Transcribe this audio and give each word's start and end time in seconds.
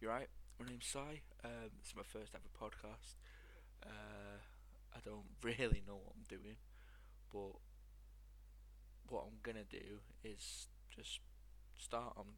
You're 0.00 0.12
right. 0.12 0.28
My 0.60 0.68
name's 0.68 0.84
Sai. 0.84 1.24
Um, 1.42 1.72
this 1.80 1.88
is 1.88 1.96
my 1.96 2.04
first 2.04 2.36
ever 2.36 2.52
podcast. 2.52 3.16
Uh, 3.80 4.44
I 4.92 5.00
don't 5.00 5.24
really 5.42 5.80
know 5.88 5.96
what 5.96 6.12
I'm 6.12 6.28
doing, 6.28 6.60
but 7.32 7.56
what 9.08 9.24
I'm 9.24 9.40
gonna 9.42 9.64
do 9.64 10.04
is 10.22 10.68
just 10.94 11.20
start 11.78 12.12
on 12.18 12.36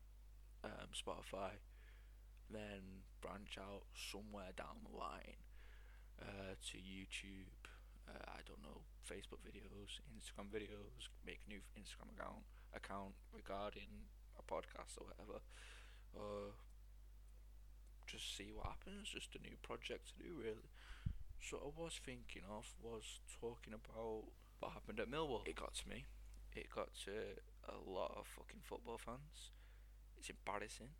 um, 0.63 0.95
Spotify, 0.95 1.59
then 2.49 3.03
branch 3.21 3.59
out 3.59 3.91
somewhere 3.91 4.55
down 4.57 4.87
the 4.87 4.95
line 4.97 5.43
uh, 6.23 6.55
to 6.71 6.79
YouTube. 6.79 7.67
Uh, 8.07 8.39
I 8.39 8.47
don't 8.47 8.63
know 8.63 8.87
Facebook 9.03 9.43
videos, 9.43 9.99
Instagram 10.15 10.47
videos. 10.55 11.11
Make 11.27 11.41
a 11.47 11.51
new 11.51 11.61
Instagram 11.75 12.15
account 12.15 12.47
account 12.71 13.19
regarding 13.35 14.07
a 14.39 14.43
podcast 14.47 14.95
or 15.03 15.11
whatever. 15.11 15.43
Just 18.09 18.37
see 18.37 18.51
what 18.53 18.67
happens. 18.67 19.09
Just 19.13 19.37
a 19.37 19.39
new 19.39 19.57
project 19.63 20.09
to 20.09 20.25
do, 20.25 20.35
really. 20.35 20.73
So 21.41 21.61
I 21.63 21.71
was 21.71 22.01
thinking 22.05 22.43
of 22.51 22.75
was 22.83 23.21
talking 23.41 23.73
about 23.73 24.25
what 24.59 24.73
happened 24.73 24.99
at 24.99 25.11
Millwall. 25.11 25.47
It 25.47 25.55
got 25.55 25.75
to 25.75 25.89
me. 25.89 26.05
It 26.57 26.67
got 26.75 26.89
to 27.05 27.39
a 27.69 27.79
lot 27.79 28.17
of 28.19 28.27
fucking 28.27 28.65
football 28.65 28.99
fans. 28.99 29.53
It's 30.17 30.31
embarrassing. 30.31 30.97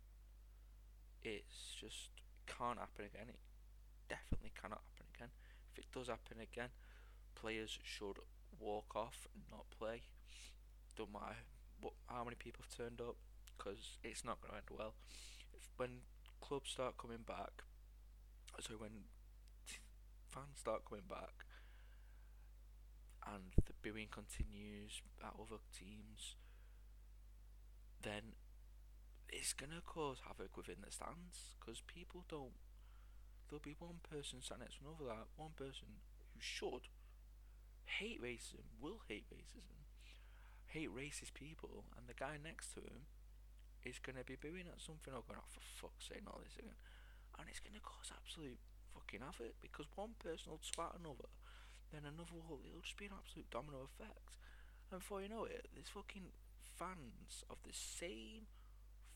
It's 1.21 1.75
just 1.75 2.15
can't 2.47 2.79
happen 2.79 3.05
again. 3.05 3.27
It 3.27 3.39
definitely 4.07 4.53
cannot 4.55 4.81
happen 4.87 5.11
again. 5.13 5.31
If 5.73 5.79
it 5.79 5.91
does 5.91 6.07
happen 6.07 6.39
again, 6.39 6.69
players 7.35 7.77
should 7.83 8.17
walk 8.57 8.95
off 8.95 9.27
and 9.33 9.43
not 9.51 9.69
play. 9.77 10.03
Don't 10.95 11.11
matter 11.11 11.43
what, 11.81 11.93
how 12.07 12.23
many 12.23 12.35
people 12.39 12.63
have 12.63 12.75
turned 12.77 13.01
up, 13.01 13.15
because 13.57 13.97
it's 14.03 14.23
not 14.23 14.39
going 14.41 14.51
to 14.51 14.57
end 14.57 14.71
well. 14.71 14.93
If, 15.53 15.67
when 15.77 16.07
clubs 16.41 16.71
start 16.71 16.97
coming 16.97 17.23
back, 17.25 17.63
so 18.59 18.73
when 18.77 19.07
fans 20.29 20.59
start 20.59 20.85
coming 20.85 21.05
back, 21.07 21.45
and 23.25 23.53
the 23.65 23.73
booing 23.81 24.07
continues 24.09 25.01
at 25.23 25.33
other 25.35 25.61
teams, 25.77 26.35
then 28.01 28.33
it's 29.29 29.53
gonna 29.53 29.81
cause 29.85 30.17
havoc 30.27 30.57
within 30.57 30.81
the 30.83 30.91
stands 30.91 31.55
because 31.59 31.81
people 31.85 32.25
don't. 32.27 32.57
There'll 33.47 33.61
be 33.61 33.75
one 33.77 33.99
person 34.09 34.41
sat 34.41 34.59
next 34.59 34.77
to 34.77 34.85
another. 34.85 35.05
That 35.05 35.27
one 35.35 35.53
person 35.57 36.01
who 36.33 36.39
should 36.39 36.89
hate 37.85 38.21
racism 38.21 38.77
will 38.79 39.01
hate 39.07 39.25
racism, 39.33 39.85
hate 40.67 40.89
racist 40.89 41.33
people, 41.33 41.85
and 41.97 42.07
the 42.07 42.13
guy 42.13 42.37
next 42.41 42.73
to 42.73 42.81
him 42.81 43.09
is 43.85 43.99
gonna 43.99 44.23
be 44.23 44.35
booing 44.35 44.67
at 44.67 44.81
something 44.81 45.13
or 45.13 45.23
going, 45.23 45.39
"Oh, 45.39 45.47
for 45.47 45.61
fuck's 45.61 46.07
sake, 46.07 46.23
not 46.23 46.43
this 46.43 46.57
again," 46.57 46.75
and 47.37 47.49
it's 47.49 47.59
gonna 47.59 47.79
cause 47.79 48.11
absolute 48.11 48.59
fucking 48.93 49.21
havoc 49.21 49.59
because 49.61 49.87
one 49.95 50.15
person 50.15 50.51
will 50.51 50.59
twat 50.59 50.95
another, 50.95 51.29
then 51.91 52.05
another 52.05 52.35
will. 52.35 52.61
It'll 52.65 52.81
just 52.81 52.97
be 52.97 53.05
an 53.05 53.13
absolute 53.13 53.49
domino 53.49 53.83
effect, 53.83 54.37
and 54.91 54.99
before 54.99 55.21
you 55.21 55.29
know 55.29 55.45
it, 55.45 55.69
there's 55.73 55.89
fucking 55.89 56.31
fans 56.77 57.43
of 57.49 57.57
the 57.63 57.73
same 57.73 58.47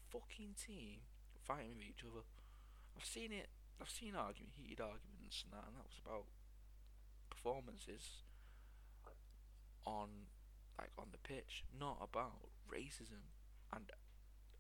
fucking 0.10 0.56
team 0.56 1.02
fighting 1.44 1.76
with 1.76 1.88
each 1.88 2.04
other. 2.04 2.24
I've 2.96 3.06
seen 3.06 3.32
it. 3.32 3.50
I've 3.82 3.90
seen 3.90 4.16
argument, 4.16 4.54
heated 4.56 4.80
arguments, 4.80 5.44
and 5.44 5.54
that, 5.54 5.68
and 5.68 5.76
that 5.76 5.86
was 5.86 6.00
about 6.06 6.28
performances 7.30 8.24
on, 9.86 10.28
like 10.78 10.92
on 10.98 11.12
the 11.12 11.18
pitch, 11.18 11.66
not 11.78 11.98
about 12.02 12.50
racism 12.70 13.34
and 13.74 13.92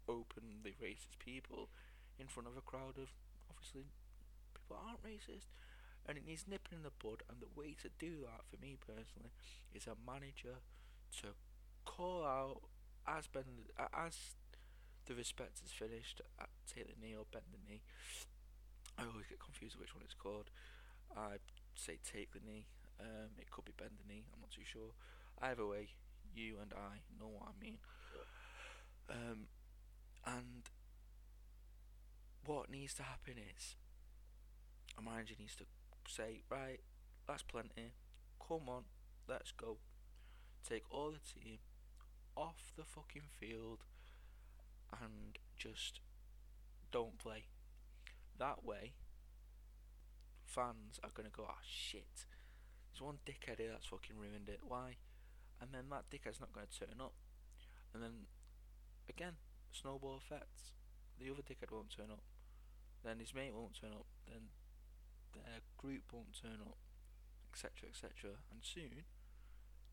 openly 0.08 0.76
racist 0.82 1.20
people 1.20 1.70
in 2.20 2.28
front 2.28 2.48
of 2.48 2.58
a 2.58 2.62
crowd 2.62 2.98
of 2.98 3.10
obviously 3.50 3.86
people 4.54 4.78
aren't 4.78 5.04
racist. 5.04 5.52
And 6.06 6.18
it 6.18 6.28
needs 6.28 6.44
nipping 6.50 6.80
in 6.80 6.84
the 6.84 6.92
bud, 6.92 7.24
and 7.32 7.40
the 7.40 7.48
way 7.56 7.78
to 7.82 7.88
do 7.98 8.28
that 8.28 8.44
for 8.52 8.60
me 8.60 8.76
personally 8.76 9.32
is 9.74 9.88
a 9.88 9.96
manager 9.96 10.60
to 11.22 11.32
call 11.86 12.26
out 12.26 12.60
as 13.08 13.28
ben, 13.28 13.72
as 13.96 14.36
the 15.06 15.16
respect 15.16 15.62
is 15.64 15.72
finished, 15.72 16.20
uh, 16.40 16.52
take 16.68 16.88
the 16.88 17.00
knee 17.00 17.16
or 17.16 17.24
bend 17.32 17.46
the 17.52 17.72
knee. 17.72 17.82
I 18.98 19.04
always 19.08 19.28
get 19.28 19.40
confused 19.40 19.80
which 19.80 19.96
one 19.96 20.04
it's 20.04 20.14
called. 20.14 20.52
I 21.16 21.40
say 21.76 22.00
take 22.04 22.34
the 22.34 22.44
knee. 22.46 22.66
Um, 23.00 23.36
it 23.40 23.50
could 23.50 23.66
be 23.66 23.74
bend 23.78 23.96
the 23.96 24.08
knee. 24.12 24.24
I'm 24.34 24.42
not 24.42 24.52
too 24.52 24.68
sure. 24.68 24.92
Either 25.42 25.66
way, 25.66 25.90
you 26.36 26.58
and 26.62 26.74
I 26.74 27.00
know 27.20 27.28
what 27.28 27.48
I 27.48 27.56
mean. 27.64 27.78
Um, 29.10 29.48
and 30.26 30.70
what 32.46 32.70
needs 32.70 32.94
to 32.96 33.04
happen 33.04 33.36
is 33.58 33.76
a 34.98 35.02
manager 35.02 35.36
needs 35.40 35.56
to 35.56 35.66
say, 36.08 36.42
right, 36.50 36.80
that's 37.28 37.44
plenty. 37.44 37.94
Come 38.46 38.68
on, 38.68 38.84
let's 39.28 39.52
go. 39.52 39.78
Take 40.68 40.84
all 40.92 41.12
the 41.12 41.42
team 41.42 41.60
off 42.36 42.74
the 42.78 42.84
fucking 42.84 43.30
field 43.40 43.86
and 45.02 45.38
just 45.58 46.00
don't 46.92 47.18
play. 47.18 47.46
That 48.40 48.64
way, 48.64 48.94
fans 50.46 51.00
are 51.04 51.12
gonna 51.14 51.30
go, 51.30 51.46
ah, 51.50 51.62
shit. 51.64 52.26
There's 52.92 53.02
one 53.02 53.20
dickhead 53.26 53.60
here 53.60 53.72
that's 53.72 53.88
fucking 53.88 54.18
ruined 54.18 54.50
it. 54.50 54.60
Why? 54.68 54.98
And 55.62 55.72
then 55.74 55.86
that 55.90 56.10
dickhead's 56.12 56.40
not 56.40 56.54
gonna 56.54 56.68
turn 56.68 57.00
up. 57.02 57.14
And 57.94 58.04
then, 58.04 58.28
again, 59.10 59.34
snowball 59.74 60.18
effects. 60.18 60.72
The 61.20 61.30
other 61.30 61.42
dickhead 61.42 61.72
won't 61.72 61.96
turn 61.96 62.12
up. 62.12 62.24
Then 63.04 63.20
his 63.20 63.34
mate 63.34 63.54
won't 63.54 63.80
turn 63.80 63.92
up. 63.92 64.08
Then 64.28 64.50
their 65.34 65.62
group 65.78 66.14
won't 66.14 66.34
turn 66.40 66.62
up, 66.66 66.78
etc., 67.52 67.90
etc. 67.90 68.38
And 68.52 68.62
soon, 68.62 69.04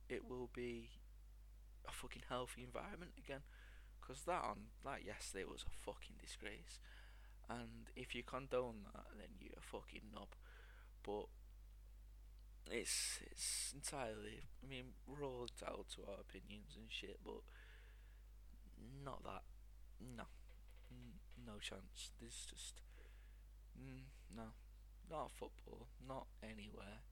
it 0.08 0.28
will 0.28 0.50
be 0.54 0.90
a 1.86 1.92
fucking 1.92 2.22
healthy 2.28 2.62
environment 2.62 3.12
again. 3.18 3.42
Because 4.00 4.24
that 4.24 4.42
on 4.42 4.72
that 4.84 5.04
yesterday 5.04 5.44
was 5.44 5.64
a 5.66 5.70
fucking 5.70 6.16
disgrace. 6.20 6.80
And 7.48 7.90
if 7.96 8.14
you 8.14 8.22
condone 8.22 8.86
that, 8.94 9.06
then 9.18 9.28
you're 9.40 9.58
a 9.58 9.62
fucking 9.62 10.14
knob. 10.14 10.28
But 11.02 11.26
it's 12.70 13.18
it's 13.30 13.72
entirely. 13.74 14.46
I 14.62 14.68
mean, 14.68 14.94
we're 15.06 15.24
all 15.24 15.46
entitled 15.50 15.86
to 15.96 16.02
our 16.10 16.20
opinions 16.20 16.76
and 16.76 16.86
shit, 16.88 17.18
but 17.24 17.42
not 19.04 19.24
that. 19.24 19.42
No, 20.00 20.24
no 21.46 21.58
chance. 21.60 22.10
There's 22.20 22.46
just 22.48 22.80
mm, 23.76 24.08
no, 24.34 24.56
not 25.10 25.30
football, 25.30 25.88
not 26.06 26.26
anywhere. 26.42 27.04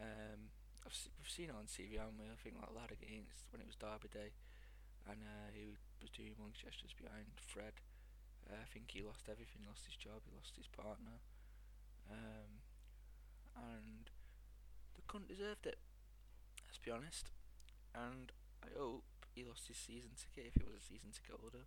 Um, 0.00 0.54
I've 0.86 0.94
se- 0.94 1.14
we've 1.18 1.30
seen 1.30 1.50
it 1.50 1.56
on 1.58 1.66
TV, 1.66 1.98
haven't 1.98 2.18
we? 2.18 2.26
I 2.30 2.38
think 2.38 2.56
like 2.58 2.74
lad 2.74 2.92
against 2.92 3.50
when 3.50 3.60
it 3.62 3.66
was 3.68 3.76
Derby 3.78 4.10
Day, 4.12 4.30
and 5.08 5.18
uh, 5.22 5.48
he 5.52 5.74
was 6.00 6.10
doing 6.10 6.34
gestures 6.54 6.94
behind 6.94 7.34
Fred. 7.36 7.80
Uh, 8.44 8.60
I 8.60 8.68
think 8.68 8.92
he 8.92 9.00
lost 9.02 9.26
everything. 9.30 9.64
He 9.64 9.68
lost 9.68 9.86
his 9.88 9.96
job. 9.96 10.20
He 10.28 10.36
lost 10.36 10.56
his 10.56 10.68
partner. 10.68 11.24
Um, 12.10 12.60
and 13.56 14.10
the 14.96 15.02
cunt 15.08 15.28
deserved 15.28 15.64
it. 15.66 15.78
Let's 16.68 16.78
be 16.78 16.90
honest. 16.90 17.30
And 17.94 18.32
I 18.62 18.68
hope 18.76 19.04
he 19.34 19.42
lost 19.42 19.66
his 19.66 19.76
season 19.76 20.14
ticket 20.14 20.54
if 20.54 20.62
it 20.62 20.70
was 20.70 20.78
a 20.78 20.86
season 20.86 21.10
ticket 21.10 21.34
holder. 21.34 21.66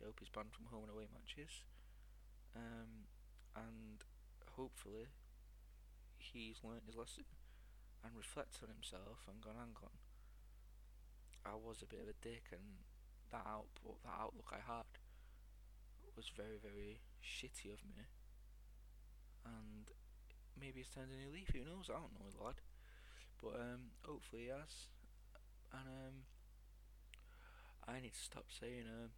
I 0.00 0.08
hope 0.08 0.18
he's 0.18 0.32
banned 0.32 0.56
from 0.56 0.72
home 0.72 0.88
and 0.88 0.92
away 0.96 1.06
matches. 1.12 1.62
Um, 2.56 3.12
and 3.52 4.00
hopefully 4.56 5.12
he's 6.16 6.64
learnt 6.64 6.88
his 6.88 6.96
lesson 6.96 7.28
and 8.00 8.16
reflected 8.16 8.64
on 8.64 8.72
himself 8.72 9.28
and 9.28 9.44
gone, 9.44 9.60
hang 9.60 9.76
on, 9.84 9.96
I 11.44 11.54
was 11.60 11.84
a 11.84 11.90
bit 11.90 12.00
of 12.00 12.08
a 12.08 12.16
dick 12.24 12.48
and 12.50 12.80
that 13.30 13.44
output, 13.44 14.00
that 14.02 14.16
outlook 14.16 14.48
I 14.52 14.64
had 14.64 14.88
was 16.16 16.30
very, 16.32 16.56
very 16.56 17.02
shitty 17.20 17.72
of 17.74 17.84
me. 17.84 18.08
And 19.44 19.90
maybe 20.56 20.80
he's 20.80 20.88
turned 20.88 21.12
a 21.12 21.18
new 21.18 21.32
leaf, 21.34 21.50
who 21.52 21.66
knows, 21.66 21.90
I 21.90 22.00
don't 22.00 22.16
know, 22.16 22.32
lad. 22.32 22.62
But 23.42 23.60
um, 23.60 23.92
hopefully 24.06 24.48
he 24.48 24.48
has. 24.48 24.88
And 25.74 25.88
um, 25.88 26.16
I 27.88 28.00
need 28.00 28.14
to 28.14 28.24
stop 28.24 28.46
saying 28.48 28.88
um, 28.88 29.10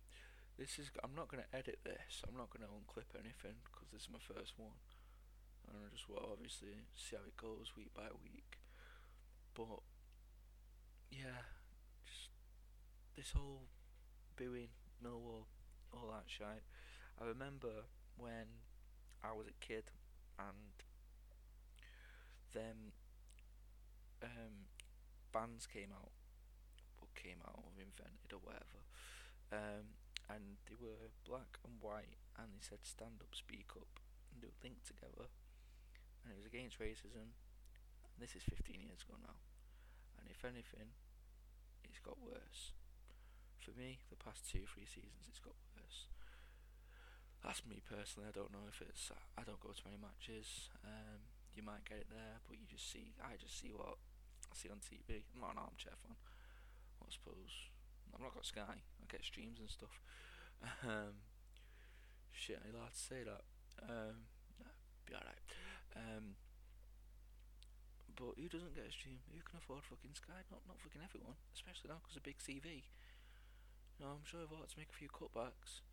this 0.58 0.78
is. 0.78 0.90
I'm 1.04 1.14
not 1.14 1.28
gonna 1.28 1.48
edit 1.52 1.78
this. 1.84 2.22
I'm 2.26 2.36
not 2.36 2.50
gonna 2.50 2.70
unclip 2.70 3.14
anything 3.14 3.62
because 3.64 3.88
this 3.92 4.02
is 4.02 4.12
my 4.12 4.22
first 4.22 4.54
one, 4.56 4.80
and 5.68 5.76
I 5.86 5.88
just 5.92 6.08
want 6.08 6.24
to 6.24 6.30
obviously 6.32 6.88
see 6.94 7.16
how 7.16 7.22
it 7.26 7.36
goes 7.36 7.76
week 7.76 7.94
by 7.94 8.10
week. 8.22 8.58
But 9.54 9.80
yeah, 11.10 11.46
just 12.04 12.30
this 13.16 13.32
whole 13.32 13.68
booing 14.36 14.74
Millwall, 15.02 15.46
all 15.92 16.10
that 16.12 16.24
shit. 16.26 16.64
I 17.20 17.24
remember 17.24 17.88
when 18.16 18.64
I 19.24 19.32
was 19.32 19.46
a 19.46 19.64
kid 19.64 19.84
and 20.38 20.84
then 22.52 22.92
um, 24.22 24.68
bands 25.32 25.66
came 25.66 25.92
out, 25.92 26.12
came 27.16 27.40
out 27.42 27.64
or 27.64 27.72
invented 27.80 28.30
or 28.30 28.42
whatever, 28.44 28.80
um, 29.50 29.96
and 30.28 30.60
they 30.68 30.76
were 30.76 31.10
black 31.24 31.58
and 31.64 31.80
white 31.80 32.20
and 32.36 32.52
they 32.52 32.62
said 32.62 32.84
stand 32.84 33.24
up, 33.24 33.32
speak 33.32 33.72
up, 33.74 33.98
and 34.30 34.44
do 34.44 34.52
a 34.52 34.60
link 34.60 34.84
together, 34.84 35.32
and 36.22 36.30
it 36.30 36.38
was 36.38 36.46
against 36.46 36.78
racism. 36.78 37.34
And 38.12 38.18
this 38.20 38.36
is 38.36 38.44
15 38.44 38.80
years 38.80 39.04
ago 39.04 39.16
now, 39.20 39.40
and 40.20 40.28
if 40.28 40.44
anything, 40.44 40.92
it's 41.84 42.00
got 42.00 42.20
worse. 42.20 42.76
For 43.60 43.72
me, 43.72 43.98
the 44.12 44.20
past 44.20 44.46
two, 44.46 44.62
three 44.68 44.86
seasons, 44.86 45.26
it's 45.26 45.42
got 45.42 45.56
worse. 45.74 46.06
That's 47.42 47.62
me 47.66 47.78
personally. 47.82 48.28
I 48.28 48.34
don't 48.34 48.50
know 48.50 48.66
if 48.66 48.82
it's. 48.82 49.10
I 49.38 49.42
don't 49.46 49.60
go 49.60 49.70
to 49.70 49.86
many 49.86 50.00
matches. 50.00 50.68
Um, 50.82 51.30
you 51.54 51.62
might 51.62 51.86
get 51.86 52.04
it 52.04 52.10
there, 52.10 52.42
but 52.42 52.58
you 52.58 52.66
just 52.66 52.90
see. 52.90 53.14
I 53.22 53.38
just 53.38 53.58
see 53.58 53.70
what 53.70 53.96
I 54.50 54.54
see 54.58 54.68
on 54.68 54.82
TV. 54.82 55.24
I'm 55.30 55.40
not 55.40 55.54
an 55.54 55.62
armchair 55.62 55.94
fan. 56.02 56.18
I 57.06 57.10
suppose 57.14 57.70
I've 58.12 58.20
not 58.20 58.34
got 58.34 58.44
Sky. 58.44 58.82
I 58.82 59.04
get 59.08 59.24
streams 59.24 59.60
and 59.60 59.70
stuff. 59.70 60.02
Um, 60.82 61.22
shit, 62.32 62.58
I 62.58 62.74
allowed 62.74 62.90
to 62.92 62.98
say 62.98 63.22
that. 63.22 63.44
Um, 63.86 64.26
nah, 64.58 64.72
be 65.06 65.14
alright. 65.14 65.44
Um, 65.94 66.34
but 68.16 68.40
who 68.40 68.48
doesn't 68.48 68.72
get 68.72 68.88
a 68.88 68.92
stream? 68.92 69.20
Who 69.30 69.44
can 69.44 69.60
afford 69.60 69.84
fucking 69.84 70.16
Sky? 70.16 70.40
Not 70.48 70.64
not 70.64 70.80
fucking 70.80 71.04
everyone, 71.04 71.36
especially 71.52 71.92
now 71.92 72.00
because 72.00 72.16
of 72.16 72.24
big 72.24 72.40
TV. 72.40 72.88
You 73.96 74.00
know, 74.00 74.16
I'm 74.16 74.24
sure 74.24 74.40
I've 74.40 74.52
ought 74.56 74.72
to 74.72 74.80
make 74.80 74.88
a 74.88 74.96
few 74.96 75.12
cutbacks. 75.12 75.84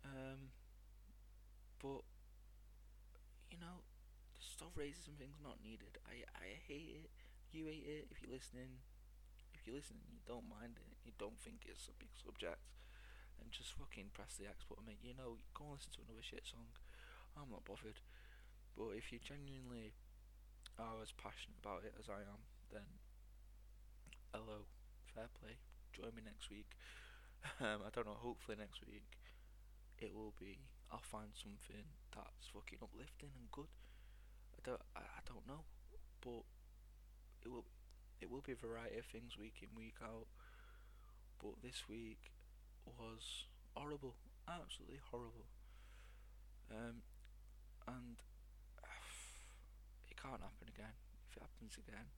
Um, 0.00 0.56
but 1.76 2.04
you 3.52 3.60
know, 3.60 3.84
stuff 4.40 4.72
racism 4.76 5.20
things 5.20 5.36
not 5.44 5.60
needed. 5.60 6.00
I 6.08 6.24
I 6.32 6.56
hate 6.64 7.04
it. 7.04 7.10
You 7.52 7.68
hate 7.68 7.84
it. 7.84 8.08
If 8.08 8.24
you're 8.24 8.32
listening, 8.32 8.80
if 9.60 9.68
you're 9.68 9.76
listening, 9.76 10.08
you 10.08 10.24
don't 10.24 10.48
mind 10.48 10.80
it. 10.80 10.96
You 11.04 11.12
don't 11.20 11.36
think 11.36 11.68
it's 11.68 11.84
a 11.92 12.00
big 12.00 12.16
subject, 12.16 12.64
and 13.36 13.52
just 13.52 13.76
fucking 13.76 14.16
press 14.16 14.40
the 14.40 14.48
X 14.48 14.64
button. 14.64 14.88
Mate. 14.88 15.04
You 15.04 15.12
know, 15.12 15.44
go 15.52 15.68
and 15.68 15.76
listen 15.76 15.92
to 16.00 16.04
another 16.08 16.24
shit 16.24 16.48
song. 16.48 16.72
I'm 17.36 17.52
not 17.52 17.68
bothered. 17.68 18.00
But 18.72 18.96
if 18.96 19.12
you 19.12 19.20
genuinely 19.20 19.92
are 20.80 21.04
as 21.04 21.12
passionate 21.12 21.60
about 21.60 21.84
it 21.84 21.92
as 22.00 22.08
I 22.08 22.24
am, 22.24 22.40
then 22.72 22.88
hello, 24.32 24.64
fair 25.12 25.28
play. 25.36 25.60
Join 25.92 26.16
me 26.16 26.24
next 26.24 26.48
week. 26.48 26.72
um, 27.60 27.84
I 27.84 27.92
don't 27.92 28.08
know. 28.08 28.16
Hopefully 28.16 28.56
next 28.56 28.80
week 28.88 29.20
it 30.00 30.16
will 30.16 30.32
be. 30.40 30.64
I'll 30.88 31.04
find 31.04 31.30
something 31.36 31.84
that's 32.10 32.48
fucking 32.50 32.80
uplifting 32.82 33.30
and 33.36 33.52
good. 33.52 33.70
I 34.56 34.58
don't. 34.64 34.80
I, 34.96 35.04
I 35.04 35.22
don't 35.28 35.44
know, 35.46 35.68
but 36.24 36.48
it 37.44 37.52
will. 37.52 37.68
It 38.20 38.30
will 38.30 38.44
be 38.44 38.52
a 38.52 38.60
variety 38.60 38.98
of 39.00 39.08
things 39.08 39.40
week 39.40 39.64
in 39.64 39.72
week 39.72 39.96
out. 40.04 40.28
But 41.40 41.56
this 41.64 41.88
week 41.88 42.32
was 42.84 43.48
horrible, 43.72 44.14
absolutely 44.44 45.00
horrible. 45.10 45.48
Um, 46.68 47.00
and 47.88 48.20
it 50.12 50.20
can't 50.20 50.44
happen 50.44 50.68
again. 50.68 50.94
If 51.32 51.40
it 51.40 51.42
happens 51.48 51.80
again, 51.80 52.12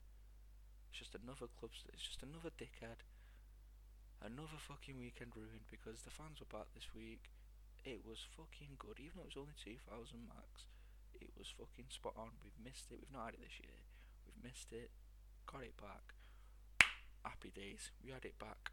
it's 0.90 0.98
just 0.98 1.14
another 1.14 1.46
club. 1.54 1.70
It's 1.94 2.02
just 2.02 2.26
another 2.26 2.50
dickhead. 2.50 3.06
Another 4.22 4.58
fucking 4.58 4.98
weekend 4.98 5.34
ruined 5.34 5.66
because 5.70 6.02
the 6.02 6.14
fans 6.14 6.38
were 6.38 6.50
back 6.50 6.70
this 6.74 6.94
week. 6.94 7.30
It 7.82 8.06
was 8.06 8.22
fucking 8.38 8.78
good, 8.78 9.02
even 9.02 9.18
though 9.18 9.26
it 9.26 9.34
was 9.34 9.42
only 9.42 9.58
two 9.58 9.78
thousand 9.86 10.30
max. 10.30 10.66
It 11.14 11.34
was 11.38 11.50
fucking 11.50 11.90
spot 11.90 12.14
on. 12.18 12.38
We've 12.42 12.58
missed 12.58 12.90
it. 12.90 13.02
We've 13.02 13.14
not 13.14 13.34
had 13.34 13.38
it 13.38 13.46
this 13.46 13.58
year. 13.62 13.82
We've 14.26 14.42
missed 14.42 14.70
it. 14.70 14.90
Got 15.46 15.62
it 15.62 15.76
back. 15.76 16.14
Happy 17.24 17.50
days. 17.54 17.90
We 18.04 18.10
had 18.10 18.24
it 18.24 18.38
back. 18.38 18.70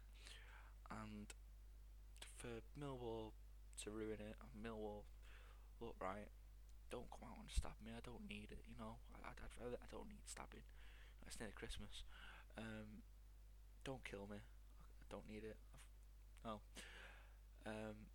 And 0.90 1.28
for 2.36 2.64
Millwall 2.78 3.32
to 3.84 3.90
ruin 3.90 4.18
it, 4.18 4.36
Millwall, 4.56 5.04
look 5.80 5.94
right, 6.00 6.28
don't 6.90 7.08
come 7.10 7.30
out 7.30 7.38
and 7.38 7.50
stab 7.50 7.78
me. 7.84 7.92
I 7.94 8.02
don't 8.02 8.26
need 8.28 8.50
it. 8.50 8.66
You 8.66 8.76
know, 8.78 8.98
I, 9.22 9.30
I, 9.30 9.66
I 9.78 9.86
don't 9.90 10.08
need 10.08 10.26
stabbing. 10.26 10.66
It's 11.26 11.38
nearly 11.38 11.54
Christmas. 11.54 12.02
Um, 12.58 13.06
don't 13.84 14.02
kill 14.02 14.26
me. 14.26 14.42
I 14.42 15.04
don't 15.08 15.28
need 15.30 15.44
it. 15.46 15.56
I've, 15.70 15.86
no. 16.44 16.60
Um, 17.66 18.10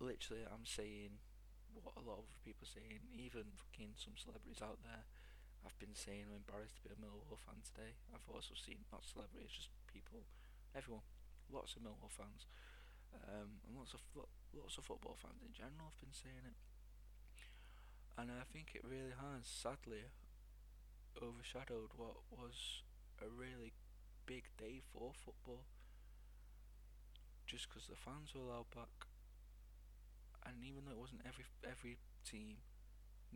literally, 0.00 0.44
I'm 0.44 0.66
saying 0.66 1.16
what 1.72 1.96
a 1.96 2.04
lot 2.04 2.20
of 2.20 2.28
people 2.44 2.68
are 2.68 2.74
saying. 2.76 3.00
Even 3.16 3.48
fucking 3.56 3.96
some 3.96 4.14
celebrities 4.20 4.60
out 4.60 4.78
there. 4.84 5.08
I've 5.68 5.76
been 5.76 5.92
saying 5.92 6.24
I'm 6.24 6.40
embarrassed 6.40 6.80
to 6.80 6.88
be 6.88 6.96
a 6.96 6.96
Millwall 6.96 7.36
fan 7.36 7.60
today. 7.60 8.00
I've 8.08 8.24
also 8.24 8.56
seen 8.56 8.88
not 8.88 9.04
celebrities, 9.04 9.52
just 9.52 9.68
people, 9.84 10.24
everyone, 10.72 11.04
lots 11.52 11.76
of 11.76 11.84
Millwall 11.84 12.08
fans, 12.08 12.48
um, 13.12 13.60
and 13.68 13.76
lots 13.76 13.92
of 13.92 14.00
lots 14.56 14.80
of 14.80 14.88
football 14.88 15.20
fans 15.20 15.44
in 15.44 15.52
general 15.52 15.92
have 15.92 16.00
been 16.00 16.16
saying 16.16 16.48
it. 16.48 16.56
And 18.16 18.32
I 18.32 18.48
think 18.48 18.72
it 18.72 18.80
really 18.80 19.12
has, 19.12 19.44
sadly, 19.44 20.08
overshadowed 21.20 21.92
what 22.00 22.16
was 22.32 22.80
a 23.20 23.28
really 23.28 23.76
big 24.24 24.48
day 24.56 24.80
for 24.80 25.12
football. 25.12 25.68
Just 27.44 27.68
because 27.68 27.92
the 27.92 28.00
fans 28.00 28.32
were 28.32 28.48
allowed 28.48 28.72
back, 28.72 29.04
and 30.48 30.64
even 30.64 30.88
though 30.88 30.96
it 30.96 31.04
wasn't 31.04 31.28
every 31.28 31.44
every 31.60 32.00
team, 32.24 32.64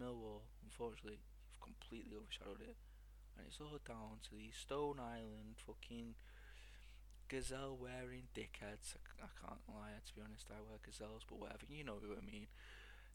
Millwall, 0.01 0.49
unfortunately, 0.65 1.21
completely 1.63 2.19
overshadowed 2.19 2.61
it, 2.61 2.77
and 3.39 3.47
it's 3.47 3.63
all 3.63 3.79
down 3.87 4.21
to 4.29 4.35
these 4.35 4.59
Stone 4.59 4.99
Island 4.99 5.57
fucking 5.63 6.15
gazelle 7.33 7.79
wearing 7.81 8.29
dickheads. 8.37 8.99
I, 8.99 9.25
I 9.25 9.31
can't 9.41 9.65
lie, 9.71 9.97
to 10.05 10.15
be 10.15 10.21
honest, 10.21 10.51
I 10.51 10.61
wear 10.61 10.83
gazelles, 10.85 11.25
but 11.25 11.41
whatever, 11.41 11.65
you 11.69 11.85
know 11.85 12.03
who 12.03 12.13
I 12.13 12.21
mean. 12.21 12.47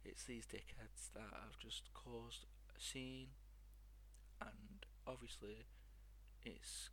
It's 0.06 0.24
these 0.24 0.48
dickheads 0.48 1.12
that 1.14 1.30
have 1.44 1.60
just 1.60 1.94
caused 1.94 2.48
a 2.72 2.82
scene, 2.82 3.36
and 4.42 4.86
obviously, 5.06 5.68
it's 6.44 6.90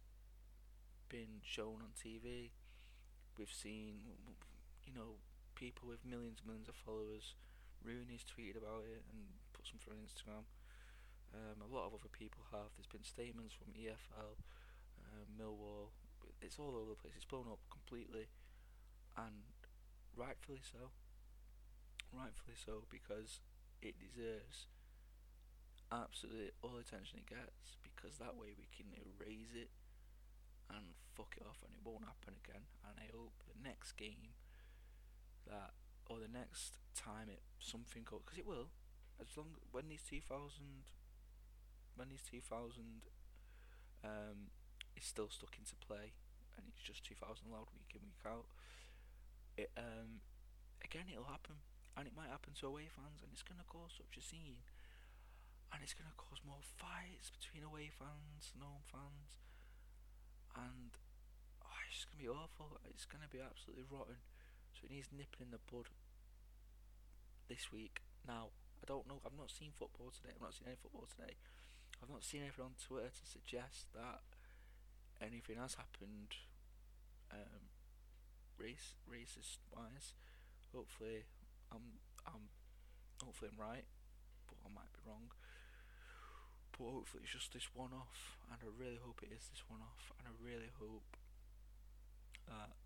been 1.09 1.41
shown 1.43 1.79
on 1.81 1.95
TV. 1.95 2.51
We've 3.39 3.53
seen, 3.53 4.03
you 4.85 4.93
know, 4.93 5.23
people 5.55 5.89
with 5.89 6.05
millions 6.05 6.39
and 6.43 6.47
millions 6.49 6.69
of 6.69 6.75
followers. 6.75 7.35
Rooney's 7.85 8.25
tweeted 8.25 8.57
about 8.57 8.85
it 8.89 9.05
and 9.13 9.39
put 9.53 9.67
something 9.67 9.93
on 9.93 10.03
Instagram. 10.03 10.45
Um, 11.35 11.59
a 11.59 11.71
lot 11.71 11.91
of 11.91 11.99
other 11.99 12.13
people 12.15 12.47
have. 12.55 12.71
There's 12.79 12.87
been 12.87 13.03
statements 13.03 13.55
from 13.59 13.75
EFL, 13.75 14.39
uh, 15.03 15.27
Millwall. 15.35 15.91
It's 16.41 16.59
all 16.63 16.79
over 16.79 16.95
the 16.95 17.01
place. 17.01 17.19
It's 17.19 17.27
blown 17.27 17.51
up 17.51 17.59
completely, 17.67 18.31
and 19.19 19.51
rightfully 20.15 20.63
so. 20.63 20.95
Rightfully 22.15 22.55
so 22.55 22.87
because 22.87 23.43
it 23.83 23.99
deserves 23.99 24.71
absolutely 25.91 26.55
all 26.63 26.79
attention 26.79 27.19
it 27.19 27.29
gets 27.29 27.77
because 27.83 28.17
that 28.23 28.39
way 28.39 28.55
we 28.55 28.71
can 28.71 28.87
erase 28.95 29.53
it 29.55 29.71
and 30.71 30.95
fuck 31.15 31.35
it 31.37 31.45
off 31.47 31.59
and 31.67 31.75
it 31.75 31.83
won't 31.83 32.07
happen 32.07 32.39
again. 32.39 32.71
And 32.87 32.95
I 33.03 33.11
hope 33.11 33.35
the 33.51 33.59
next 33.59 33.99
game 33.99 34.39
that 35.51 35.75
or 36.07 36.19
the 36.23 36.31
next 36.31 36.79
time 36.95 37.29
it 37.29 37.43
something 37.59 38.07
goes 38.07 38.23
because 38.25 38.39
it 38.39 38.47
will 38.47 38.71
as 39.21 39.37
long 39.37 39.59
when 39.73 39.89
these 39.89 40.05
2000 40.09 40.23
these 42.11 42.27
2000 42.27 43.07
um, 44.03 44.51
is 44.99 45.07
still 45.07 45.31
stuck 45.31 45.55
into 45.55 45.79
play 45.79 46.13
and 46.59 46.67
it's 46.71 46.83
just 46.83 47.07
2000 47.07 47.47
allowed 47.47 47.71
week 47.75 47.91
in 47.95 48.03
week 48.03 48.23
out 48.27 48.47
it 49.55 49.71
um 49.79 50.23
again 50.83 51.07
it'll 51.07 51.31
happen 51.31 51.63
and 51.95 52.11
it 52.11 52.15
might 52.15 52.31
happen 52.31 52.51
to 52.55 52.67
away 52.67 52.91
fans 52.91 53.23
and 53.23 53.31
it's 53.31 53.47
going 53.47 53.59
to 53.59 53.67
cause 53.71 53.95
such 53.95 54.19
a 54.19 54.23
scene 54.23 54.67
and 55.71 55.83
it's 55.83 55.95
going 55.95 56.11
to 56.11 56.19
cause 56.19 56.43
more 56.43 56.63
fights 56.63 57.31
between 57.31 57.63
away 57.63 57.91
fans 57.91 58.51
and 58.55 58.63
home 58.63 58.83
fans 58.87 59.39
and 60.55 60.99
oh, 61.63 61.79
it's 61.87 62.03
just 62.03 62.11
going 62.11 62.23
to 62.23 62.27
be 62.27 62.31
awful 62.31 62.79
it's 62.87 63.07
going 63.07 63.23
to 63.23 63.31
be 63.31 63.39
absolutely 63.39 63.87
rotten 63.87 64.19
so 64.75 64.87
it 64.87 64.91
needs 64.91 65.11
nipping 65.15 65.47
in 65.47 65.55
the 65.55 65.63
bud 65.71 65.87
this 67.49 67.71
week. 67.73 68.01
Now, 68.27 68.49
I 68.83 68.85
don't 68.87 69.07
know. 69.09 69.21
I've 69.25 69.37
not 69.37 69.51
seen 69.51 69.71
football 69.73 70.11
today. 70.11 70.33
I've 70.35 70.43
not 70.43 70.55
seen 70.55 70.69
any 70.69 70.81
football 70.81 71.07
today. 71.07 71.37
I've 72.05 72.13
not 72.13 72.21
seen 72.21 72.45
anything 72.45 72.69
on 72.69 72.77
Twitter 72.77 73.09
to 73.09 73.25
suggest 73.25 73.89
that 73.97 74.21
anything 75.25 75.57
has 75.57 75.81
happened 75.81 76.37
um, 77.33 77.73
race 78.61 79.01
racist 79.09 79.65
wise. 79.73 80.13
Hopefully, 80.69 81.25
I'm 81.73 82.05
I'm 82.29 82.53
hopefully 83.25 83.49
I'm 83.49 83.57
right, 83.57 83.89
but 84.45 84.61
I 84.61 84.69
might 84.69 84.93
be 84.93 85.01
wrong. 85.09 85.33
But 86.77 86.93
hopefully 86.93 87.25
it's 87.25 87.33
just 87.33 87.57
this 87.57 87.73
one 87.73 87.97
off, 87.97 88.37
and 88.45 88.53
I 88.53 88.69
really 88.69 89.01
hope 89.01 89.25
it 89.25 89.33
is 89.33 89.49
this 89.49 89.65
one 89.65 89.81
off, 89.81 90.13
and 90.21 90.29
I 90.29 90.37
really 90.37 90.77
hope 90.77 91.17
that 92.45 92.77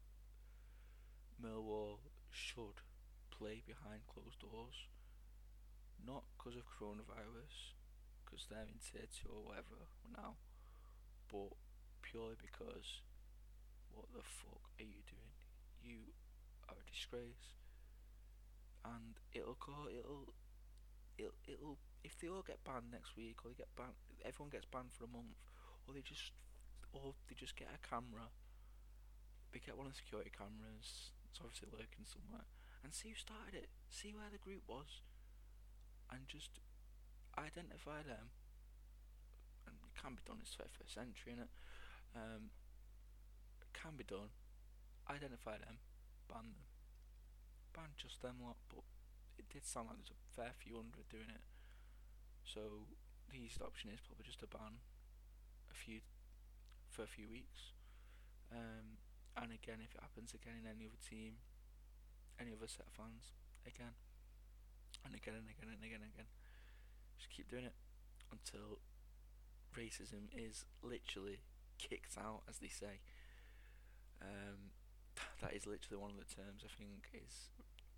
Millwall 1.43 2.07
should 2.31 2.87
play 3.35 3.67
behind 3.67 4.07
closed 4.07 4.39
doors, 4.39 4.87
not 6.07 6.23
because 6.39 6.55
of 6.55 6.71
coronavirus, 6.71 7.78
because 8.29 8.45
they're 8.53 8.69
in 8.69 8.77
tier 8.85 9.09
2 9.09 9.29
or 9.33 9.41
whatever 9.49 9.89
now, 10.13 10.37
but 11.33 11.57
purely 12.05 12.37
because 12.37 13.01
what 13.95 14.13
the 14.13 14.21
fuck 14.21 14.69
are 14.77 14.85
you 14.85 15.01
doing? 15.09 15.33
You 15.81 16.13
are 16.69 16.77
a 16.77 16.85
disgrace. 16.85 17.57
and 18.85 19.19
it'll 19.33 19.59
go. 19.59 19.89
It'll. 19.91 20.33
It'll. 21.19 21.39
It'll. 21.47 21.79
If 22.05 22.19
they 22.19 22.29
all 22.29 22.47
get 22.47 22.63
banned 22.65 22.91
next 22.93 23.17
week, 23.17 23.43
or 23.45 23.51
they 23.51 23.59
get 23.59 23.75
banned, 23.75 23.99
everyone 24.25 24.51
gets 24.55 24.67
banned 24.71 24.93
for 24.95 25.05
a 25.05 25.11
month, 25.11 25.35
or 25.87 25.95
they 25.95 26.01
just, 26.01 26.31
or 26.93 27.15
they 27.29 27.35
just 27.35 27.57
get 27.57 27.69
a 27.75 27.81
camera. 27.83 28.31
They 29.53 29.59
get 29.59 29.77
one 29.77 29.87
of 29.87 29.93
the 29.93 29.99
security 29.99 30.31
cameras. 30.31 31.11
It's 31.27 31.41
obviously 31.43 31.69
lurking 31.73 32.07
somewhere, 32.07 32.47
and 32.85 32.95
see 32.95 33.11
who 33.11 33.19
started 33.19 33.55
it. 33.55 33.69
See 33.91 34.15
where 34.15 34.31
the 34.31 34.39
group 34.39 34.63
was, 34.69 35.03
and 36.13 36.29
just 36.29 36.61
identify 37.39 38.03
them. 38.03 38.35
And 39.67 39.77
it 39.79 39.95
can 39.95 40.19
be 40.19 40.23
done. 40.27 40.43
It's 40.43 40.57
21st 40.57 40.95
century, 40.95 41.39
innit? 41.39 41.53
Um, 42.17 42.51
can 43.79 43.95
be 43.95 44.05
done. 44.05 44.35
Identify 45.09 45.57
them, 45.63 45.81
ban 46.29 46.53
them, 46.53 46.69
ban 47.73 47.97
just 47.97 48.21
them 48.21 48.43
lot. 48.45 48.59
But 48.69 48.85
it 49.39 49.49
did 49.49 49.65
sound 49.65 49.89
like 49.89 50.03
there's 50.03 50.13
a 50.13 50.21
fair 50.35 50.53
few 50.53 50.77
hundred 50.77 51.09
doing 51.09 51.33
it. 51.33 51.45
So 52.45 52.91
the 53.31 53.41
easiest 53.41 53.63
option 53.65 53.89
is 53.89 54.03
probably 54.05 54.27
just 54.27 54.43
to 54.45 54.51
ban 54.51 54.85
a 55.71 55.77
few 55.77 56.05
for 56.91 57.07
a 57.07 57.11
few 57.11 57.31
weeks. 57.31 57.73
Um, 58.53 59.01
and 59.39 59.55
again, 59.55 59.81
if 59.81 59.95
it 59.95 60.03
happens 60.03 60.35
again 60.35 60.59
in 60.61 60.67
any 60.67 60.85
other 60.85 61.01
team, 61.01 61.41
any 62.37 62.53
other 62.53 62.69
set 62.69 62.89
of 62.89 62.95
fans, 62.97 63.33
again, 63.65 63.95
and 65.05 65.15
again 65.15 65.39
and 65.39 65.49
again 65.49 65.71
and 65.71 65.85
again 65.85 66.03
and 66.03 66.11
again, 66.13 66.29
just 67.19 67.31
keep 67.31 67.51
doing 67.51 67.65
it 67.65 67.75
until 68.31 68.79
racism 69.75 70.31
is 70.33 70.65
literally 70.83 71.43
kicked 71.79 72.17
out, 72.17 72.43
as 72.49 72.59
they 72.59 72.71
say. 72.71 73.03
Um, 74.23 74.75
that 75.43 75.55
is 75.55 75.67
literally 75.67 76.01
one 76.01 76.15
of 76.15 76.19
the 76.19 76.31
terms 76.31 76.63
I 76.63 76.71
think 76.71 77.11
is 77.15 77.51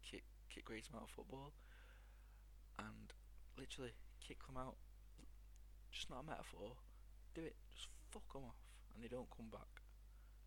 kick 0.03 0.25
kick 0.49 0.67
racism 0.69 0.97
out 0.97 1.09
of 1.09 1.15
football, 1.15 1.53
and 2.79 3.13
literally 3.57 3.93
kick 4.21 4.45
them 4.47 4.57
out. 4.57 4.77
Just 5.93 6.11
not 6.11 6.25
a 6.25 6.27
metaphor. 6.27 6.81
Do 7.35 7.43
it. 7.43 7.57
Just 7.75 7.89
fuck 8.11 8.27
them 8.33 8.49
off, 8.49 8.61
and 8.95 9.05
they 9.05 9.09
don't 9.09 9.31
come 9.31 9.53
back. 9.53 9.85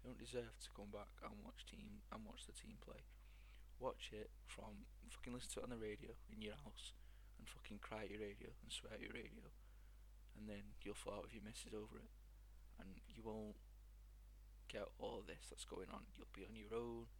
They 0.02 0.10
don't 0.12 0.20
deserve 0.20 0.60
to 0.60 0.70
come 0.76 0.92
back 0.92 1.12
and 1.24 1.32
watch 1.46 1.64
team 1.64 2.04
and 2.12 2.26
watch 2.28 2.44
the 2.44 2.56
team 2.56 2.76
play. 2.84 3.08
Watch 3.80 4.12
it 4.12 4.30
from 4.48 4.88
fucking 5.10 5.34
listen 5.34 5.52
to 5.56 5.60
it 5.62 5.68
on 5.68 5.76
the 5.76 5.80
radio 5.80 6.12
in 6.32 6.42
your 6.42 6.60
house, 6.64 6.92
and 7.44 7.52
fucking 7.52 7.84
cry 7.84 8.08
at 8.08 8.12
your 8.16 8.24
radio 8.24 8.56
and 8.64 8.72
swear 8.72 8.96
at 8.96 9.04
your 9.04 9.12
radio, 9.12 9.52
and 10.40 10.48
then 10.48 10.80
you'll 10.80 10.96
fall 10.96 11.20
out 11.20 11.28
with 11.28 11.36
your 11.36 11.44
missus 11.44 11.76
over 11.76 12.00
it, 12.00 12.08
and 12.80 13.04
you 13.12 13.20
won't 13.20 13.60
get 14.72 14.88
all 14.96 15.20
this 15.28 15.52
that's 15.52 15.68
going 15.68 15.92
on. 15.92 16.08
You'll 16.16 16.32
be 16.32 16.48
on 16.48 16.56
your 16.56 16.72
own 16.72 17.12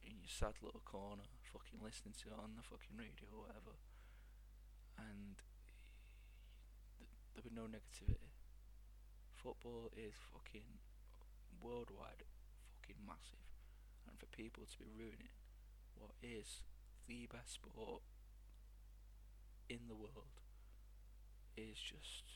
in 0.00 0.24
your 0.24 0.32
sad 0.32 0.56
little 0.64 0.80
corner, 0.88 1.28
fucking 1.44 1.84
listening 1.84 2.16
to 2.24 2.32
it 2.32 2.40
on 2.40 2.56
the 2.56 2.64
fucking 2.64 2.96
radio 2.96 3.28
or 3.28 3.44
whatever, 3.44 3.76
and 4.96 5.44
there'll 7.36 7.44
be 7.44 7.52
no 7.52 7.68
negativity. 7.68 8.32
Football 9.36 9.92
is 9.92 10.16
fucking 10.32 10.80
worldwide, 11.60 12.24
fucking 12.72 13.04
massive, 13.04 13.44
and 14.08 14.16
for 14.16 14.32
people 14.32 14.64
to 14.64 14.80
be 14.80 14.88
ruining 14.88 15.36
what 15.92 16.16
is 16.24 16.64
the 17.04 17.28
best 17.28 17.60
sport 17.60 18.00
in 19.70 19.86
the 19.86 19.94
world 19.94 20.42
is 21.56 21.78
just 21.78 22.26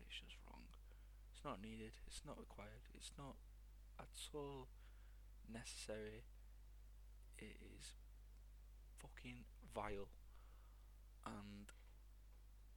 it's 0.00 0.16
just 0.16 0.40
wrong. 0.48 0.64
It's 1.28 1.44
not 1.44 1.60
needed. 1.60 1.92
It's 2.08 2.24
not 2.24 2.40
required. 2.40 2.88
It's 2.96 3.12
not 3.20 3.36
at 4.00 4.08
all 4.32 4.72
necessary. 5.44 6.24
It 7.36 7.60
is 7.76 7.92
fucking 8.96 9.44
vile, 9.74 10.08
and 11.28 11.68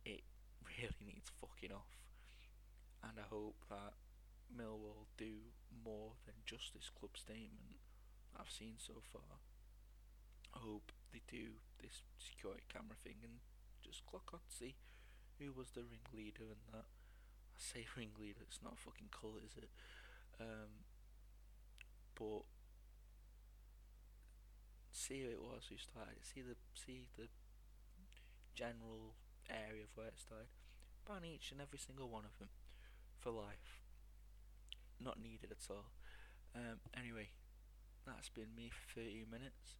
it 0.03 0.27
really 0.67 1.03
needs 1.07 1.31
fucking 1.39 1.71
off. 1.71 2.03
And 3.03 3.15
I 3.17 3.27
hope 3.31 3.55
that 3.71 3.95
Millwall 4.51 5.07
do 5.17 5.55
more 5.71 6.19
than 6.27 6.35
just 6.45 6.73
this 6.75 6.91
club 6.91 7.15
statement 7.15 7.79
I've 8.35 8.51
seen 8.51 8.75
so 8.77 8.99
far. 9.11 9.39
I 10.53 10.59
hope 10.59 10.91
they 11.11 11.21
do 11.27 11.63
this 11.81 12.03
security 12.19 12.63
camera 12.71 12.95
thing 13.03 13.17
and 13.23 13.39
just 13.83 14.05
clock 14.05 14.31
on 14.33 14.39
see 14.47 14.75
who 15.39 15.51
was 15.51 15.71
the 15.71 15.83
ringleader 15.83 16.47
and 16.49 16.63
that. 16.71 16.87
I 17.53 17.59
say 17.59 17.85
ringleader, 17.97 18.41
it's 18.41 18.63
not 18.63 18.73
a 18.73 18.81
fucking 18.81 19.09
cult, 19.11 19.43
is 19.45 19.57
it? 19.57 19.69
Um, 20.39 20.87
but 22.15 22.45
see 24.91 25.21
who 25.21 25.29
it 25.29 25.41
was 25.41 25.67
who 25.69 25.77
started. 25.77 26.21
See 26.21 26.41
the 26.41 26.55
see 26.73 27.07
the 27.17 27.27
general 28.55 29.17
area 29.49 29.83
of 29.83 29.93
where 29.95 30.07
it 30.07 30.19
started. 30.19 30.47
Ban 31.07 31.25
each 31.25 31.51
and 31.51 31.59
every 31.59 31.79
single 31.79 32.07
one 32.07 32.25
of 32.25 32.37
them 32.39 32.49
for 33.19 33.31
life. 33.31 33.81
Not 34.99 35.19
needed 35.19 35.51
at 35.51 35.69
all. 35.69 35.91
Um, 36.55 36.79
anyway, 36.95 37.29
that's 38.05 38.29
been 38.29 38.55
me 38.55 38.69
for 38.69 39.01
30 39.01 39.25
minutes. 39.29 39.75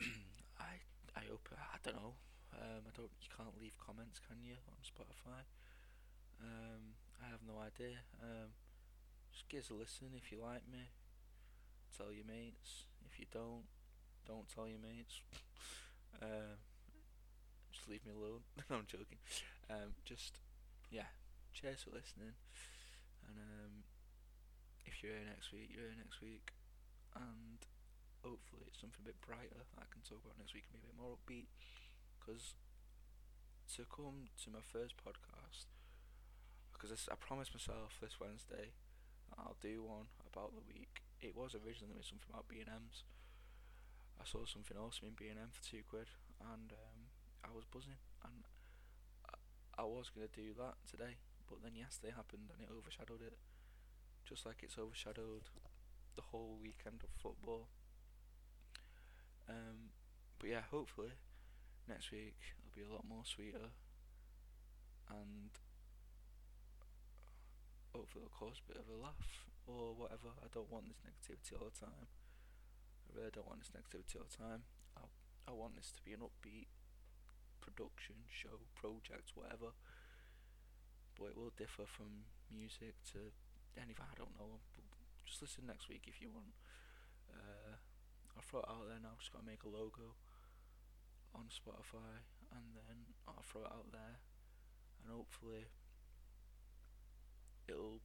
I 0.58 0.80
I 1.14 1.22
hope 1.28 1.48
I 1.52 1.76
don't 1.84 1.96
know. 1.96 2.14
Um, 2.54 2.82
I 2.86 2.92
don't. 2.96 3.12
You 3.22 3.30
can't 3.30 3.54
leave 3.60 3.76
comments, 3.78 4.18
can 4.18 4.42
you, 4.42 4.58
on 4.68 4.80
Spotify? 4.82 5.46
Um, 6.42 6.96
I 7.22 7.30
have 7.30 7.44
no 7.46 7.60
idea. 7.60 8.02
Um, 8.22 8.56
just 9.32 9.48
give 9.48 9.62
us 9.64 9.70
a 9.70 9.74
listen 9.74 10.16
if 10.16 10.32
you 10.32 10.40
like 10.42 10.66
me. 10.66 10.90
Tell 11.96 12.12
your 12.12 12.26
mates. 12.26 12.90
If 13.06 13.18
you 13.20 13.26
don't, 13.30 13.68
don't 14.26 14.48
tell 14.48 14.66
your 14.66 14.80
mates. 14.82 15.20
uh, 16.22 16.56
just 17.72 17.88
leave 17.88 18.04
me 18.06 18.12
alone. 18.12 18.42
I'm 18.70 18.86
joking. 18.86 19.20
Um, 19.70 19.94
just 20.04 20.40
yeah. 20.90 21.10
Cheers 21.52 21.82
for 21.82 21.90
listening. 21.94 22.34
And 23.26 23.36
um, 23.38 23.74
if 24.86 25.02
you're 25.02 25.12
here 25.14 25.26
next 25.26 25.52
week, 25.52 25.70
you're 25.70 25.90
here 25.90 25.98
next 25.98 26.22
week. 26.22 26.54
And 27.14 27.58
hopefully 28.22 28.70
it's 28.70 28.78
something 28.80 29.02
a 29.02 29.10
bit 29.10 29.18
brighter 29.20 29.66
I 29.76 29.86
can 29.90 30.02
talk 30.06 30.22
about 30.22 30.38
next 30.38 30.54
week 30.54 30.70
and 30.70 30.78
be 30.78 30.84
a 30.84 30.88
bit 30.88 30.98
more 30.98 31.18
upbeat. 31.18 31.50
Because 32.20 32.54
to 33.76 33.84
come 33.88 34.28
to 34.44 34.50
my 34.50 34.60
first 34.60 34.94
podcast, 35.00 35.66
because 36.72 37.08
I 37.10 37.14
promised 37.16 37.54
myself 37.54 37.96
this 38.00 38.20
Wednesday 38.20 38.76
I'll 39.38 39.56
do 39.60 39.82
one 39.82 40.10
about 40.26 40.52
the 40.54 40.64
week. 40.66 41.02
It 41.20 41.36
was 41.36 41.54
originally 41.54 42.02
something 42.02 42.28
about 42.28 42.48
B&M's. 42.48 43.04
I 44.20 44.24
saw 44.24 44.44
something 44.44 44.76
awesome 44.76 45.08
in 45.08 45.16
B&M 45.16 45.48
for 45.52 45.62
two 45.64 45.80
quid, 45.88 46.08
and 46.40 46.72
um, 46.72 47.00
I 47.44 47.48
was 47.54 47.64
buzzing, 47.64 48.00
and 48.24 48.44
I, 49.24 49.82
I 49.82 49.84
was 49.84 50.10
gonna 50.12 50.28
do 50.32 50.52
that 50.60 50.76
today, 50.84 51.16
but 51.48 51.62
then 51.62 51.76
yesterday 51.76 52.12
happened 52.12 52.52
and 52.52 52.60
it 52.60 52.68
overshadowed 52.68 53.24
it, 53.24 53.38
just 54.28 54.44
like 54.44 54.60
it's 54.60 54.76
overshadowed 54.76 55.48
the 56.16 56.28
whole 56.32 56.58
weekend 56.60 57.00
of 57.00 57.10
football. 57.16 57.68
Um, 59.48 59.96
but 60.38 60.50
yeah, 60.50 60.68
hopefully 60.70 61.16
next 61.90 62.14
week 62.14 62.38
it'll 62.54 62.78
be 62.78 62.86
a 62.86 62.94
lot 62.94 63.02
more 63.02 63.26
sweeter, 63.26 63.74
and 65.10 65.50
hopefully 67.90 68.22
it'll 68.22 68.38
cause 68.38 68.62
a 68.62 68.70
bit 68.70 68.78
of 68.78 68.86
a 68.86 68.94
laugh 68.94 69.50
or 69.66 69.98
whatever. 69.98 70.30
I 70.38 70.46
don't 70.54 70.70
want 70.70 70.86
this 70.86 71.02
negativity 71.02 71.58
all 71.58 71.66
the 71.66 71.74
time. 71.74 72.06
I 72.06 73.08
really 73.10 73.34
don't 73.34 73.50
want 73.50 73.66
this 73.66 73.74
negativity 73.74 74.22
all 74.22 74.30
the 74.30 74.38
time. 74.38 74.62
I 74.94 75.10
I 75.50 75.52
want 75.52 75.74
this 75.74 75.90
to 75.98 76.02
be 76.06 76.14
an 76.14 76.22
upbeat 76.22 76.70
production, 77.58 78.22
show, 78.30 78.62
project, 78.78 79.34
whatever. 79.34 79.74
But 81.18 81.34
it 81.34 81.36
will 81.36 81.52
differ 81.52 81.84
from 81.84 82.30
music 82.48 82.96
to 83.12 83.34
anything. 83.76 84.06
I 84.06 84.14
don't 84.14 84.38
know. 84.38 84.62
Just 85.26 85.42
listen 85.42 85.66
next 85.66 85.90
week 85.90 86.06
if 86.06 86.22
you 86.22 86.30
want. 86.30 86.54
Uh, 87.28 87.82
I'll 88.38 88.46
throw 88.46 88.62
it 88.62 88.70
out 88.70 88.86
there 88.86 89.02
now. 89.02 89.18
I've 89.18 89.20
just 89.20 89.34
gotta 89.34 89.44
make 89.44 89.66
a 89.66 89.68
logo 89.68 90.14
on 91.34 91.48
Spotify, 91.50 92.26
and 92.50 92.74
then 92.74 93.14
I'll 93.26 93.44
throw 93.46 93.62
it 93.62 93.72
out 93.72 93.90
there, 93.92 94.18
and 95.02 95.12
hopefully 95.12 95.70
it'll 97.68 98.02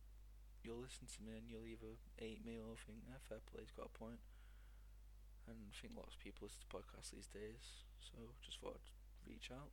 you'll 0.65 0.82
listen 0.82 1.05
to 1.05 1.22
me 1.22 1.38
and 1.38 1.46
you'll 1.46 1.70
either 1.70 2.01
hate 2.17 2.41
me 2.41 2.58
or 2.58 2.74
think, 2.74 3.05
eh, 3.05 3.22
fair 3.29 3.41
play's 3.46 3.70
got 3.70 3.94
a 3.94 3.94
point. 3.94 4.17
And 5.46 5.70
I 5.70 5.74
think 5.77 5.94
lots 5.94 6.17
of 6.17 6.25
people 6.25 6.50
listen 6.50 6.65
to 6.65 6.74
podcasts 6.74 7.13
these 7.13 7.29
days, 7.29 7.86
so 8.01 8.34
just 8.41 8.58
thought 8.58 8.82
I'd 8.82 9.29
reach 9.29 9.53
out, 9.53 9.70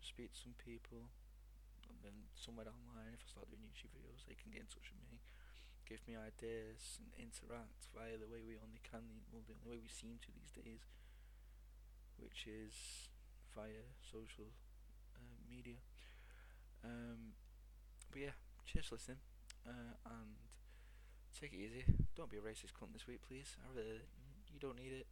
just 0.00 0.16
speak 0.16 0.32
to 0.32 0.40
some 0.40 0.56
people, 0.56 1.12
and 1.92 2.00
then 2.00 2.32
somewhere 2.32 2.64
down 2.64 2.80
the 2.80 2.96
line, 2.96 3.12
if 3.12 3.20
I 3.20 3.28
start 3.28 3.52
doing 3.52 3.68
YouTube 3.68 3.92
videos, 3.92 4.24
they 4.24 4.32
can 4.32 4.48
get 4.48 4.64
in 4.64 4.72
touch 4.72 4.88
with 4.88 5.04
me, 5.12 5.20
give 5.84 6.00
me 6.08 6.16
ideas, 6.16 6.96
and 7.04 7.12
interact 7.20 7.92
via 7.92 8.16
the 8.16 8.32
way 8.32 8.40
we 8.40 8.56
only 8.56 8.80
can, 8.80 9.28
well, 9.28 9.44
the 9.44 9.52
only 9.60 9.76
way 9.76 9.78
we 9.84 9.92
seem 9.92 10.16
to 10.24 10.32
these 10.32 10.56
days, 10.56 10.88
which 12.18 12.46
is 12.46 13.08
via 13.54 13.86
social 14.02 14.50
uh, 15.16 15.38
media. 15.48 15.80
Um, 16.84 17.34
but 18.10 18.20
yeah, 18.20 18.36
cheers 18.66 18.86
for 18.86 18.96
listening, 18.96 19.22
uh, 19.66 19.94
and 20.06 20.38
take 21.34 21.52
it 21.52 21.58
easy. 21.58 21.84
Don't 22.14 22.30
be 22.30 22.38
a 22.38 22.44
racist 22.44 22.74
cunt 22.74 22.92
this 22.92 23.06
week, 23.06 23.22
please. 23.26 23.56
I 23.62 23.70
really, 23.74 24.02
you 24.52 24.58
don't 24.60 24.76
need 24.76 24.92
it. 24.92 25.06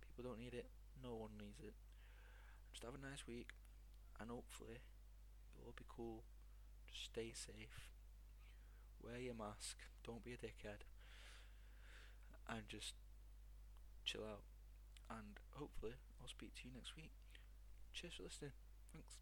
people 0.00 0.30
don't 0.30 0.40
need 0.40 0.54
it. 0.54 0.66
No 1.02 1.14
one 1.14 1.36
needs 1.38 1.60
it. 1.60 1.74
Just 2.72 2.84
have 2.84 2.94
a 2.94 3.00
nice 3.00 3.26
week, 3.26 3.50
and 4.20 4.30
hopefully 4.30 4.80
it'll 5.60 5.76
be 5.76 5.88
cool. 5.88 6.24
Just 6.88 7.12
stay 7.12 7.32
safe. 7.34 7.88
Wear 9.02 9.18
your 9.18 9.34
mask. 9.34 9.76
Don't 10.04 10.24
be 10.24 10.32
a 10.32 10.36
dickhead. 10.36 10.82
And 12.48 12.62
just 12.68 12.94
chill 14.04 14.22
out. 14.24 14.42
And 15.10 15.38
hopefully 15.52 15.94
I'll 16.20 16.28
speak 16.28 16.54
to 16.56 16.68
you 16.68 16.74
next 16.74 16.96
week. 16.96 17.12
Cheers 17.92 18.14
for 18.14 18.22
listening. 18.24 18.52
Thanks. 18.92 19.18